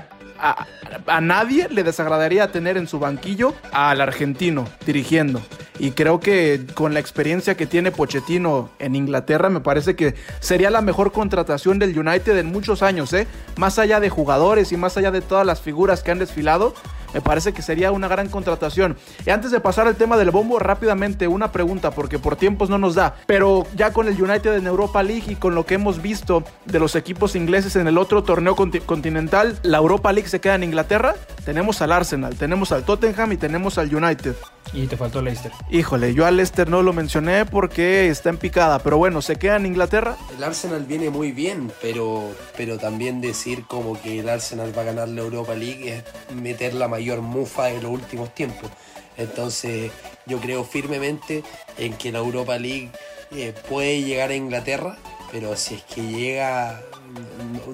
[0.45, 5.41] a, nadie le desagradaría tener en su banquillo al argentino dirigiendo.
[5.79, 10.71] Y creo que con la experiencia que tiene Pochettino en Inglaterra, me parece que sería
[10.71, 13.27] la mejor contratación del United en muchos años, ¿eh?
[13.57, 16.75] Más allá de jugadores y más allá de todas las figuras que han desfilado,
[17.15, 18.97] me parece que sería una gran contratación.
[19.25, 22.77] Y antes de pasar al tema del bombo, rápidamente una pregunta, porque por tiempos no
[22.77, 23.15] nos da.
[23.27, 26.81] Pero ya con el United en Europa League y con lo que hemos visto de
[26.81, 31.15] los equipos ingleses en el otro torneo continental, la Europa League se queda en Inglaterra.
[31.45, 34.35] Tenemos al Arsenal, tenemos al Tottenham y tenemos al United.
[34.73, 35.53] Y te faltó Leicester.
[35.71, 39.57] Híjole, yo al Leicester no lo mencioné porque está en picada, pero bueno, se queda
[39.57, 40.17] en Inglaterra.
[40.37, 42.25] El Arsenal viene muy bien, pero,
[42.57, 46.75] pero también decir como que el Arsenal va a ganar la Europa League es meter
[46.75, 48.71] la mayor mufa de los últimos tiempos.
[49.17, 49.93] Entonces
[50.27, 51.45] yo creo firmemente
[51.79, 52.91] en que la Europa League
[53.33, 54.97] eh, puede llegar a Inglaterra,
[55.31, 56.83] pero si es que llega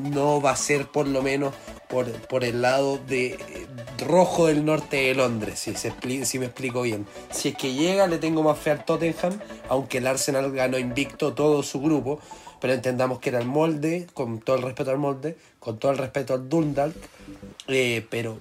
[0.00, 1.54] no va a ser por lo menos
[1.88, 3.38] por, por el lado de
[3.98, 5.92] rojo del norte de Londres, si, se,
[6.24, 7.06] si me explico bien.
[7.30, 11.32] Si es que llega, le tengo más fe al Tottenham, aunque el Arsenal ganó invicto
[11.34, 12.20] todo su grupo,
[12.60, 15.98] pero entendamos que era el molde, con todo el respeto al molde, con todo el
[15.98, 16.94] respeto al Dundalk,
[17.66, 18.38] eh, pero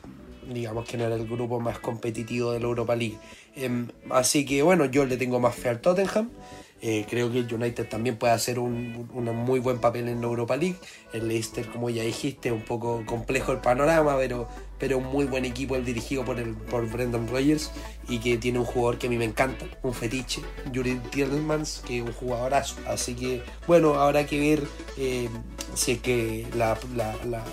[0.54, 3.18] digamos que no era el grupo más competitivo de la Europa League.
[3.56, 6.30] Eh, así que bueno, yo le tengo más fe al Tottenham.
[6.82, 10.56] Eh, creo que el United también puede hacer un, muy buen papel en la Europa
[10.56, 10.78] League.
[11.12, 15.44] El Leicester, como ya dijiste, un poco complejo el panorama, pero, pero un muy buen
[15.44, 17.72] equipo el dirigido por, el, por Brendan Rogers
[18.08, 21.98] y que tiene un jugador que a mí me encanta, un fetiche, Yuri Tielemans, que
[21.98, 22.76] es un jugadorazo.
[22.88, 24.64] Así que, bueno, habrá que ver
[24.98, 25.28] eh,
[25.76, 27.44] si es que la, la,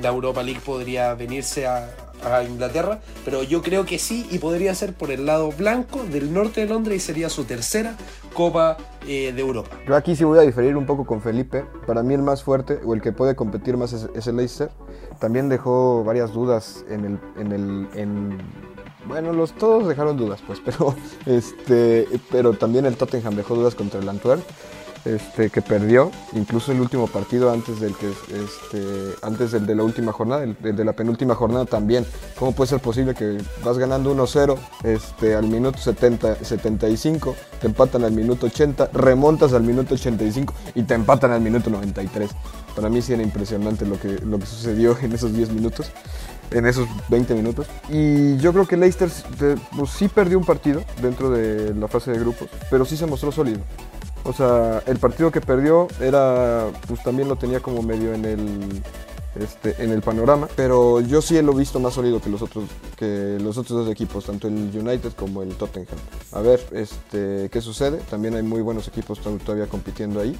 [0.00, 4.74] la Europa League podría venirse a, a Inglaterra, pero yo creo que sí y podría
[4.74, 7.96] ser por el lado blanco del norte de Londres y sería su tercera
[8.32, 9.70] Copa eh, de Europa.
[9.86, 11.64] Yo aquí sí voy a diferir un poco con Felipe.
[11.86, 14.70] Para mí el más fuerte o el que puede competir más es, el Leicester.
[15.20, 18.38] También dejó varias dudas en el, en el en,
[19.06, 20.94] bueno, los todos dejaron dudas, pues, pero
[21.26, 24.42] este, pero también el Tottenham dejó dudas contra el Antwerp
[25.04, 29.82] este, que perdió, incluso el último partido antes del que este, antes del de la
[29.82, 32.06] última jornada, el, la penúltima jornada también.
[32.38, 38.04] ¿Cómo puede ser posible que vas ganando 1-0 este, al minuto 70, 75, te empatan
[38.04, 42.30] al minuto 80, remontas al minuto 85 y te empatan al minuto 93?
[42.74, 45.90] Para mí sí era impresionante lo que, lo que sucedió en esos 10 minutos
[46.50, 47.66] en esos 20 minutos.
[47.88, 49.10] Y yo creo que Leicester
[49.76, 53.32] pues, sí perdió un partido dentro de la fase de grupos, pero sí se mostró
[53.32, 53.60] sólido.
[54.24, 58.82] O sea, el partido que perdió era, pues también lo tenía como medio en el,
[59.38, 62.64] este, en el panorama, pero yo sí lo he visto más sólido que los otros,
[62.96, 65.98] que los otros dos equipos, tanto el United como el Tottenham.
[66.32, 67.98] A ver, este, qué sucede.
[68.08, 70.38] También hay muy buenos equipos todavía compitiendo ahí.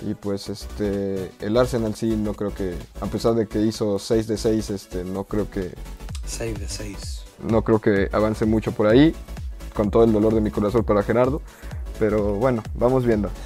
[0.00, 4.26] Y pues este el Arsenal sí no creo que, a pesar de que hizo 6
[4.26, 5.72] de 6, este, no creo que.
[6.26, 7.24] 6 de 6.
[7.48, 9.14] No creo que avance mucho por ahí.
[9.74, 11.42] Con todo el dolor de mi corazón para Gerardo.
[11.98, 13.30] Pero bueno, vamos viendo.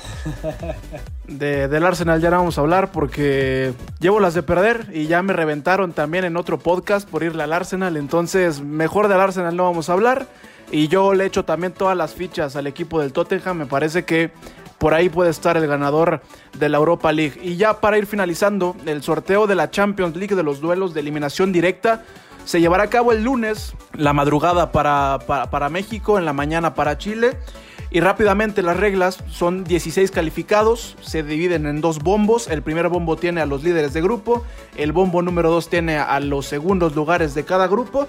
[1.29, 5.23] De, del Arsenal ya no vamos a hablar porque llevo las de perder y ya
[5.23, 7.99] me reventaron también en otro podcast por irle al Arsenal.
[7.99, 10.27] Entonces, mejor del Arsenal no vamos a hablar.
[10.71, 13.59] Y yo le echo también todas las fichas al equipo del Tottenham.
[13.59, 14.31] Me parece que
[14.79, 16.23] por ahí puede estar el ganador
[16.59, 17.39] de la Europa League.
[17.43, 21.01] Y ya para ir finalizando, el sorteo de la Champions League de los duelos de
[21.01, 22.05] eliminación directa
[22.45, 26.97] se llevará a cabo el lunes, la madrugada para, para México, en la mañana para
[26.97, 27.37] Chile.
[27.91, 32.47] Y rápidamente las reglas son 16 calificados, se dividen en dos bombos.
[32.49, 34.45] El primer bombo tiene a los líderes de grupo,
[34.77, 38.07] el bombo número 2 tiene a los segundos lugares de cada grupo.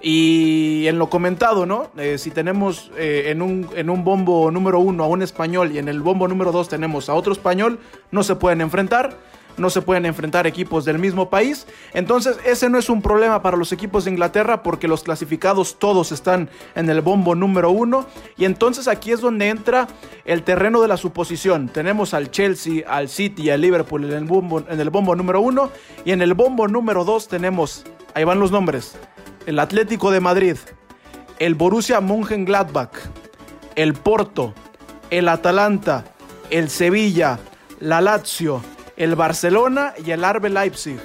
[0.00, 1.90] Y en lo comentado, ¿no?
[1.98, 5.78] Eh, si tenemos eh, en, un, en un bombo número 1 a un español y
[5.78, 7.80] en el bombo número 2 tenemos a otro español,
[8.12, 9.16] no se pueden enfrentar
[9.58, 11.66] no se pueden enfrentar equipos del mismo país.
[11.92, 16.12] Entonces ese no es un problema para los equipos de Inglaterra porque los clasificados todos
[16.12, 18.06] están en el bombo número uno.
[18.36, 19.88] Y entonces aquí es donde entra
[20.24, 21.68] el terreno de la suposición.
[21.68, 25.70] Tenemos al Chelsea, al City al Liverpool en el bombo, en el bombo número uno.
[26.04, 28.96] Y en el bombo número dos tenemos, ahí van los nombres,
[29.46, 30.56] el Atlético de Madrid,
[31.38, 32.92] el Borussia Mönchengladbach,
[33.74, 34.54] el Porto,
[35.10, 36.04] el Atalanta,
[36.50, 37.38] el Sevilla,
[37.80, 38.62] la Lazio,
[38.98, 40.98] el Barcelona y el RB Leipzig.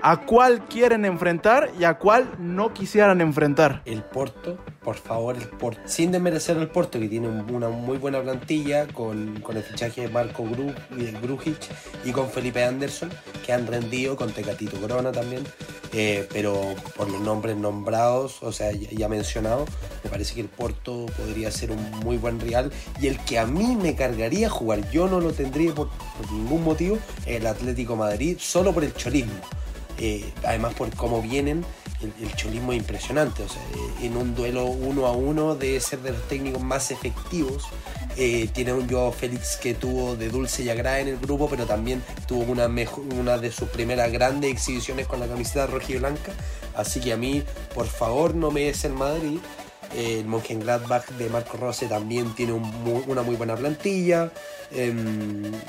[0.00, 3.82] ¿A cuál quieren enfrentar y a cuál no quisieran enfrentar?
[3.84, 5.80] El Porto, por favor, el Porto.
[5.86, 10.08] Sin desmerecer al Porto, que tiene una muy buena plantilla con, con el fichaje de
[10.08, 10.72] Marco Gru,
[11.20, 11.58] Grujic
[12.04, 13.10] y con Felipe Anderson,
[13.44, 15.42] que han rendido, con Tecatito Corona también.
[15.92, 19.64] Eh, pero por los nombres nombrados, o sea, ya, ya, mencionado,
[20.04, 22.70] me parece que el Porto podría ser un muy buen rival.
[23.00, 26.62] Y el que a mí me cargaría jugar, yo no lo tendría por, por ningún
[26.62, 29.34] motivo, el Atlético Madrid, solo por el cholismo.
[30.44, 31.64] Además por cómo vienen,
[32.00, 33.42] el, el, cholismo es impresionante.
[33.42, 37.64] Eh, en un duelo uno a uno debe ser de los técnicos más efectivos.
[38.16, 41.66] Eh, tiene un Joao Félix que tuvo de dulce y agrada en el grupo, pero
[41.66, 46.32] también tuvo una, una de sus primeras grandes exhibiciones con la camiseta roja y blanca.
[46.74, 47.42] Así que a mí,
[47.74, 49.38] por favor, no me des el Madrid.
[49.94, 54.30] El Mönchengladbach de Marco Rose también tiene una muy buena plantilla.
[54.70, 54.92] Eh,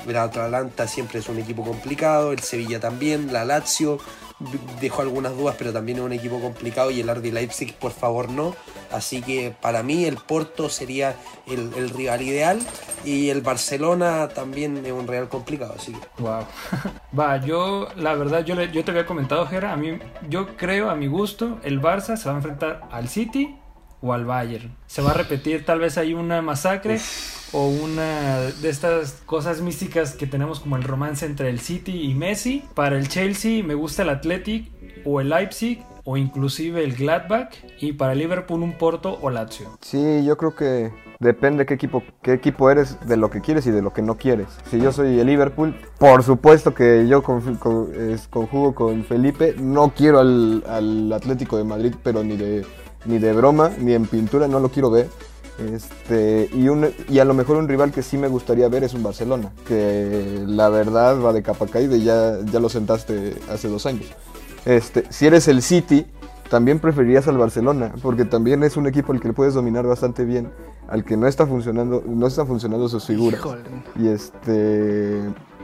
[0.06, 2.32] el Atalanta siempre es un equipo complicado.
[2.32, 3.32] El Sevilla también.
[3.32, 3.98] La Lazio
[4.80, 6.90] dejó algunas dudas, pero también es un equipo complicado.
[6.90, 8.54] Y el RB Leipzig, por favor, no.
[8.92, 11.14] Así que para mí el Porto sería
[11.46, 12.60] el, rival ideal.
[13.04, 15.74] Y el Barcelona también es un real complicado.
[15.78, 16.22] Así que.
[16.22, 16.44] Wow.
[17.18, 19.72] Va, yo, la verdad, yo, yo te había comentado, Jera.
[19.72, 23.59] A mí, yo creo, a mi gusto, el Barça se va a enfrentar al City
[24.02, 24.74] o al Bayern.
[24.86, 26.98] Se va a repetir tal vez hay una masacre
[27.52, 32.14] o una de estas cosas místicas que tenemos como el romance entre el City y
[32.14, 32.64] Messi.
[32.74, 34.70] Para el Chelsea me gusta el Athletic
[35.04, 39.78] o el Leipzig o inclusive el Gladbach y para Liverpool un Porto o Lazio.
[39.80, 43.70] Sí, yo creo que depende qué equipo, qué equipo eres, de lo que quieres y
[43.70, 44.48] de lo que no quieres.
[44.70, 47.92] Si yo soy el Liverpool, por supuesto que yo con, con,
[48.30, 52.64] conjugo con Felipe, no quiero al, al Atlético de Madrid, pero ni de
[53.04, 55.08] ni de broma, ni en pintura, no lo quiero ver.
[55.74, 58.94] Este, y, un, y a lo mejor un rival que sí me gustaría ver es
[58.94, 63.68] un Barcelona, que la verdad va de capa caída y ya, ya lo sentaste hace
[63.68, 64.06] dos años.
[64.64, 66.06] Este, si eres el City,
[66.48, 70.24] también preferirías al Barcelona, porque también es un equipo al que le puedes dominar bastante
[70.24, 70.50] bien,
[70.88, 73.40] al que no está funcionando, no está funcionando sus figuras.
[73.40, 73.62] Híjole.
[73.96, 75.20] Y este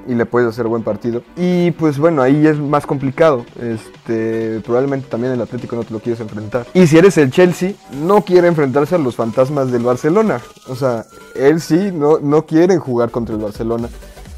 [0.08, 1.22] y le puedes hacer buen partido.
[1.36, 3.44] Y pues bueno, ahí es más complicado.
[3.60, 6.66] Este, probablemente también el Atlético no te lo quieres enfrentar.
[6.74, 10.40] Y si eres el Chelsea, no quiere enfrentarse a los fantasmas del Barcelona.
[10.68, 13.88] O sea, él sí no, no quiere jugar contra el Barcelona.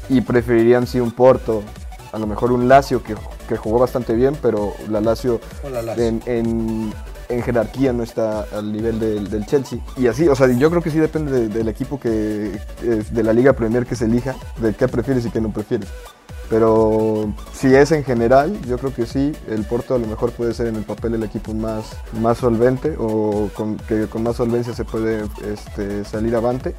[0.09, 1.61] Y preferirían sí un Porto,
[2.11, 3.15] a lo mejor un Lazio que,
[3.47, 5.39] que jugó bastante bien, pero la Lazio
[5.71, 6.03] la Lazio.
[6.03, 6.93] en, en-
[7.29, 9.79] en jerarquía no está al nivel del, Chelsea.
[9.97, 13.33] Y así, o sea, yo creo que sí depende de- del equipo que de la
[13.33, 15.87] Liga Premier que se elija, de qué prefieres y qué no prefieres.
[16.49, 20.55] Pero si es en general, yo creo que sí, el Porto a lo mejor puede
[20.55, 23.49] ser en el papel el equipo más, más solvente o
[23.87, 26.73] que con más solvencia se puede este, salir avante.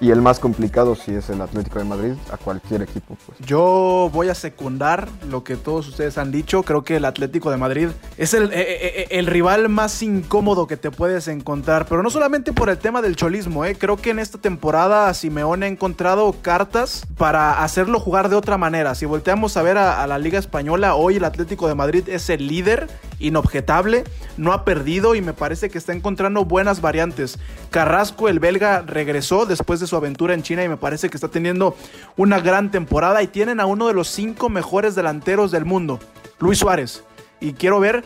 [0.00, 3.18] Y el más complicado sí es el Atlético de Madrid a cualquier equipo.
[3.26, 3.38] Pues.
[3.46, 6.62] Yo voy a secundar lo que todos ustedes han dicho.
[6.62, 10.78] Creo que el Atlético de Madrid es el, eh, eh, el rival más incómodo que
[10.78, 11.84] te puedes encontrar.
[11.86, 13.66] Pero no solamente por el tema del cholismo.
[13.66, 13.76] eh.
[13.78, 18.94] Creo que en esta temporada Simeone ha encontrado cartas para hacerlo jugar de otra manera.
[18.94, 22.30] Si volteamos a ver a, a la Liga Española, hoy el Atlético de Madrid es
[22.30, 22.88] el líder
[23.20, 24.04] inobjetable.
[24.36, 27.38] No ha perdido y me parece que está encontrando buenas variantes.
[27.70, 31.28] Carrasco, el belga, regresó después de su aventura en China y me parece que está
[31.28, 31.76] teniendo
[32.16, 36.00] una gran temporada y tienen a uno de los cinco mejores delanteros del mundo,
[36.40, 37.04] Luis Suárez.
[37.40, 38.04] Y quiero ver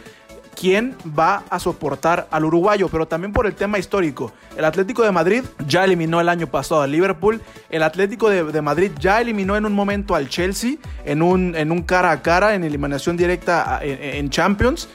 [0.65, 4.33] quién va a soportar al uruguayo, pero también por el tema histórico.
[4.57, 8.91] El Atlético de Madrid ya eliminó el año pasado al Liverpool, el Atlético de, Madrid
[8.99, 12.65] ya eliminó en un momento al Chelsea en un, en un cara a cara, en
[12.65, 14.89] eliminación directa a- en- en Champions.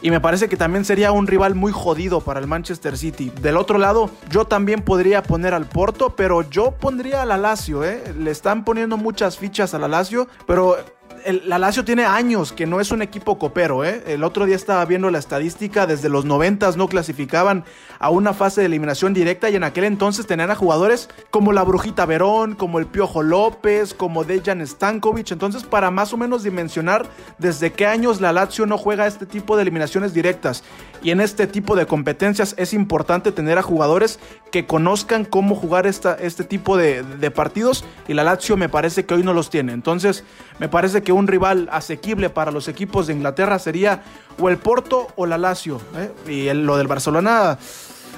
[0.00, 3.30] Y me parece que también sería un rival muy jodido para el Manchester City.
[3.42, 7.84] Del otro lado, yo también podría poner al Porto, pero yo pondría al la Lazio,
[7.84, 8.02] ¿eh?
[8.18, 10.78] Le están poniendo muchas fichas a la Lazio, pero
[11.24, 14.02] el, la Lazio tiene años que no es un equipo copero, ¿eh?
[14.06, 17.64] El otro día estaba viendo la estadística, desde los 90 no clasificaban
[17.98, 21.62] a una fase de eliminación directa y en aquel entonces tenían a jugadores como la
[21.62, 25.30] Brujita Verón, como el Piojo López, como Dejan Stankovic.
[25.30, 27.06] Entonces, para más o menos dimensionar
[27.38, 30.62] desde qué años la Lazio no juega este tipo de eliminaciones directas
[31.02, 34.18] y en este tipo de competencias es importante tener a jugadores
[34.52, 39.06] que conozcan cómo jugar esta, este tipo de, de partidos y la Lazio me parece
[39.06, 39.72] que hoy no los tiene.
[39.72, 40.24] Entonces,
[40.58, 44.02] me parece que un rival asequible para los equipos de Inglaterra sería
[44.38, 45.80] o el Porto o la Lazio.
[45.96, 46.10] ¿eh?
[46.30, 47.58] Y el- lo del Barcelona,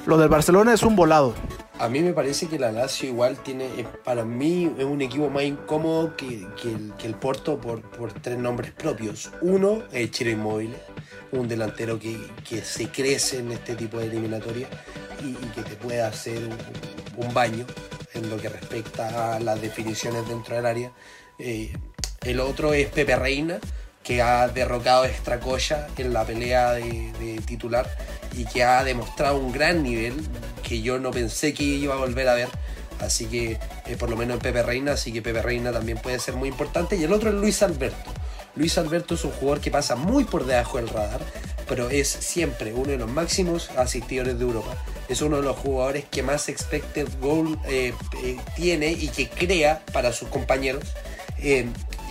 [0.07, 1.35] lo del Barcelona es un volado.
[1.79, 5.29] A mí me parece que la Lazio igual tiene, eh, para mí es un equipo
[5.31, 9.33] más incómodo que, que el, que el Porto por, por tres nombres propios.
[9.41, 10.77] Uno, es Chiro Inmóvil,
[11.33, 12.17] un delantero que,
[12.49, 14.69] que se crece en este tipo de eliminatoria
[15.25, 16.39] y, que te puede hacer
[17.17, 17.65] un, un baño
[18.15, 20.93] en lo que respecta a las definiciones dentro del área.
[21.39, 21.73] Eh,
[22.25, 23.59] el otro es Pepe Reina,
[24.03, 27.89] que ha derrocado a Extracoya en la pelea de, titular
[28.37, 30.15] y que ha demostrado un gran nivel
[30.63, 32.49] que yo no pensé que iba a volver a ver.
[33.01, 36.19] Así que, eh, por lo menos en Pepe Reina, así que Pepe Reina también puede
[36.19, 36.97] ser muy importante.
[36.97, 38.13] Y el otro es Luis Alberto.
[38.55, 41.21] Luis Alberto es un jugador que pasa muy por debajo del radar,
[41.69, 44.77] pero es siempre uno de los máximos asistidores de Europa.
[45.09, 49.83] Es uno de los jugadores que más expected goal eh, eh, tiene y que crea
[49.93, 50.85] para sus compañeros.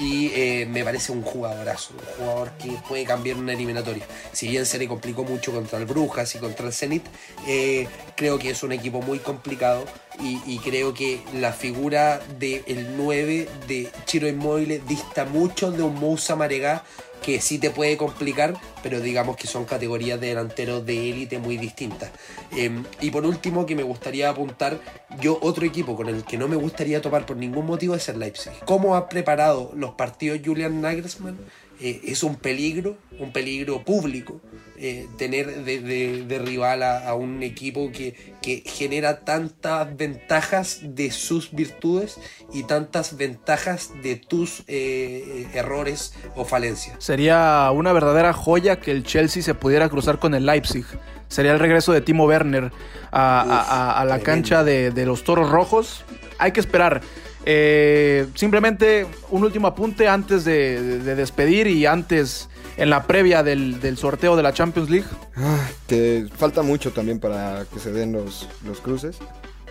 [0.02, 4.04] Y eh, me parece un jugadorazo, un jugador que puede cambiar una eliminatoria.
[4.32, 7.04] Si bien se le complicó mucho contra el Brujas y contra el Zenit,
[7.48, 9.86] eh, creo que es un equipo muy complicado
[10.20, 16.36] y, creo que la figura del 9 de Chiro Inmóvil dista mucho de un Moussa
[16.36, 16.84] Maregá
[17.22, 21.58] que sí te puede complicar, pero digamos que son categorías de delanteros de élite muy
[21.58, 22.12] distintas.
[22.56, 24.80] Eh, y por último, que me gustaría apuntar,
[25.20, 28.20] yo otro equipo con el que no me gustaría topar por ningún motivo es el
[28.20, 28.54] Leipzig.
[28.66, 31.38] ¿Cómo ha preparado los partidos Julian Nagelsmann?
[31.84, 34.40] Eh, es un peligro, un peligro público,
[34.78, 40.80] eh, tener de, de- de rival a, a un equipo que, que genera tantas ventajas
[40.84, 42.20] de sus virtudes
[42.54, 46.96] y tantas ventajas de tus eh, errores o falencias.
[47.04, 50.86] Sería una verdadera joya que el Chelsea se pudiera cruzar con el Leipzig.
[51.30, 52.72] Sería el regreso de Timo Werner
[53.12, 54.24] a, a- a- a la tremendo.
[54.26, 56.04] cancha de, de los Toros Rojos.
[56.38, 57.02] Hay que esperar.
[57.46, 63.44] Eh, simplemente un último apunte antes de, de- de despedir y antes en la previa
[63.44, 65.08] del, sorteo de la Champions League.
[65.36, 69.18] Ah, que falta mucho también para que se den los, los cruces.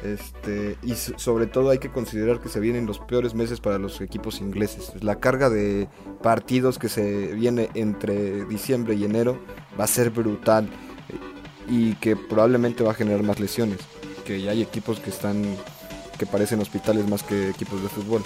[0.02, 3.78] Este, y so- sobre todo hay que considerar que se vienen los peores meses para
[3.78, 4.92] los equipos ingleses.
[5.02, 5.88] La carga de
[6.22, 9.38] partidos que se viene entre diciembre y enero
[9.78, 10.64] va a ser brutal
[11.08, 11.14] eh,
[11.68, 13.78] y que probablemente va a generar más lesiones.
[14.24, 15.44] que hay equipos que están
[16.20, 18.22] que parecen hospitales más que equipos de fútbol.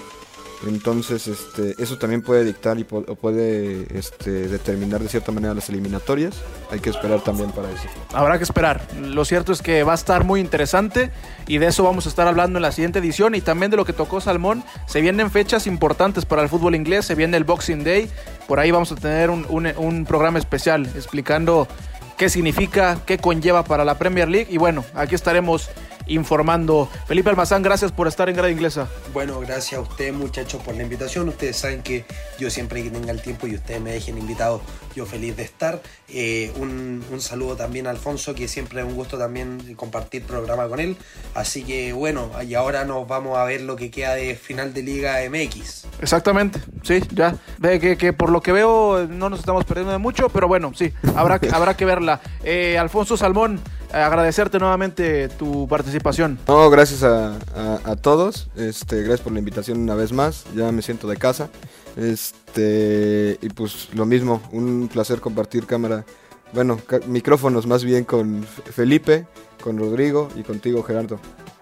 [0.66, 6.34] Entonces, este, eso también puede dictar y puede este, determinar de cierta manera las eliminatorias.
[6.72, 7.86] Hay que esperar también para eso.
[8.12, 8.82] Habrá que esperar.
[9.00, 11.12] Lo cierto es que va a estar muy interesante
[11.46, 13.84] y de eso vamos a estar hablando en la siguiente edición y también de lo
[13.84, 14.64] que tocó Salmón.
[14.86, 18.10] Se vienen fechas importantes para el fútbol inglés, se viene el Boxing Day.
[18.48, 19.46] Por ahí vamos a tener un,
[19.76, 21.68] un programa especial explicando
[22.16, 25.70] qué significa, qué conlleva para la Premier League y bueno, aquí estaremos
[26.06, 26.88] informando.
[27.06, 28.88] Felipe Almazán, gracias por estar en Grada Inglesa.
[29.12, 31.28] Bueno, gracias a usted muchachos por la invitación.
[31.28, 32.04] Ustedes saben que
[32.38, 34.60] yo siempre que tenga el tiempo y ustedes me dejen invitado,
[34.94, 35.80] yo feliz de estar.
[36.08, 40.80] Eh, un, saludo también a Alfonso, que siempre es un gusto también compartir programa con
[40.80, 40.96] él.
[41.34, 44.82] Así que bueno, y ahora nos vamos a ver lo que queda de final de
[44.82, 45.86] Liga MX.
[46.00, 47.36] Exactamente, sí, ya.
[47.58, 50.72] Ve que, que por lo que veo no nos estamos perdiendo de mucho, pero bueno,
[50.74, 52.20] sí, habrá, habrá que verla.
[52.42, 53.60] Eh, Alfonso Salmón,
[53.94, 56.38] agradecerte nuevamente tu participación.
[56.48, 58.48] No, gracias a, todos.
[58.56, 60.44] Este, gracias por la invitación una vez más.
[60.54, 61.48] Ya me siento de casa.
[61.96, 66.04] Este, y pues lo mismo, un placer compartir cámara.
[66.52, 69.26] Bueno, micrófonos más bien con Felipe,
[69.62, 71.18] con Rodrigo y contigo, Gerardo.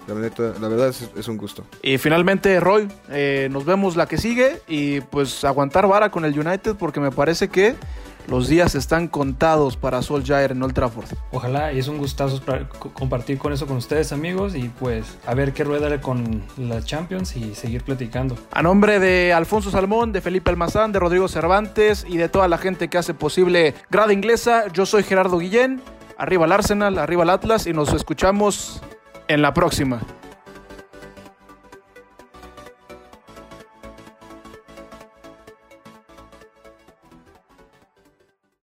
[0.08, 1.64] La, verdad es, un gusto.
[1.80, 6.36] Y finalmente, Roy, eh, nos vemos la que sigue y pues aguantar vara con el
[6.38, 7.76] United porque me parece que
[8.28, 11.06] los días están contados para Solskjaer en Old Trafford.
[11.32, 12.40] Ojalá, y es un gustazo
[12.94, 17.36] compartir con eso con ustedes, amigos, y pues a ver qué rueda con la Champions
[17.36, 18.36] y seguir platicando.
[18.52, 22.58] A nombre de Alfonso Salmón, de Felipe Almazán, de Rodrigo Cervantes y de toda la
[22.58, 25.80] gente que hace posible Grada Inglesa, yo soy Gerardo Guillén.
[26.18, 28.82] Arriba el Arsenal, arriba el Atlas y nos escuchamos
[29.28, 30.00] en la próxima.